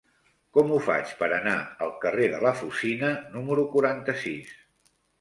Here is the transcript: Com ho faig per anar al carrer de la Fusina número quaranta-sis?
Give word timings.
Com 0.57 0.71
ho 0.71 0.79
faig 0.87 1.11
per 1.19 1.29
anar 1.37 1.53
al 1.87 1.93
carrer 2.07 2.31
de 2.33 2.41
la 2.49 2.57
Fusina 2.65 3.15
número 3.39 3.71
quaranta-sis? 3.79 4.61